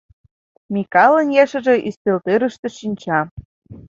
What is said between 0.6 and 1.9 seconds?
Микалын ешыже